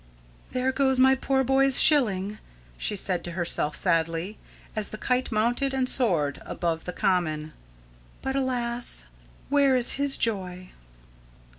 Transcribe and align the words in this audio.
"There 0.49 0.71
goes 0.71 0.97
my 0.97 1.13
poor 1.13 1.43
boy's 1.43 1.79
shilling," 1.79 2.39
she 2.75 2.95
said 2.95 3.23
to 3.23 3.33
herself 3.37 3.75
sadly, 3.75 4.39
as 4.75 4.89
the 4.89 4.97
kite 4.97 5.31
mounted 5.31 5.75
and 5.75 5.87
soared 5.87 6.41
above 6.43 6.85
the 6.85 6.91
common; 6.91 7.53
"but, 8.23 8.35
alas, 8.35 9.05
where 9.49 9.75
is 9.75 9.91
his 10.01 10.17
joy?" 10.17 10.69